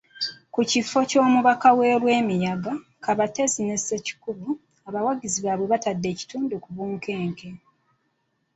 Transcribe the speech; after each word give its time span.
Ku 0.53 0.61
kifo 0.69 0.97
ky'Omubaka 1.09 1.69
we 1.77 1.87
Lwemiyaga, 2.01 2.71
Kabatsi 3.03 3.59
ne 3.63 3.77
Ssekikubo, 3.79 4.49
abawagizi 4.87 5.39
baabwe 5.41 5.65
batadde 5.73 6.07
ekitundu 6.13 6.55
ku 6.63 6.69
bunkenke. 6.75 7.49